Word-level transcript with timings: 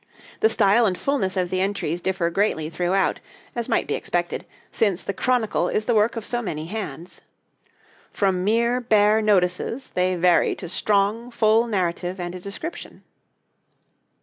The 0.39 0.49
style 0.49 0.87
and 0.87 0.97
fullness 0.97 1.37
of 1.37 1.51
the 1.51 1.61
entries 1.61 2.01
differ 2.01 2.31
greatly 2.31 2.71
throughout, 2.71 3.19
as 3.55 3.69
might 3.69 3.85
be 3.85 3.93
expected, 3.93 4.47
since 4.71 5.03
the 5.03 5.13
'Chronicle' 5.13 5.67
is 5.69 5.85
the 5.85 5.93
work 5.93 6.15
of 6.15 6.25
so 6.25 6.41
many 6.41 6.65
hands. 6.65 7.21
From 8.11 8.43
mere 8.43 8.81
bare 8.81 9.21
notices 9.21 9.91
they 9.91 10.15
vary 10.15 10.55
to 10.55 10.67
strong, 10.67 11.29
full 11.29 11.67
narrative 11.67 12.19
and 12.19 12.41
description. 12.41 13.03